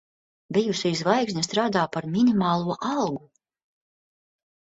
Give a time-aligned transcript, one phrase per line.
[0.55, 3.21] Bijusī zvaigzne strādā par minimālo algu.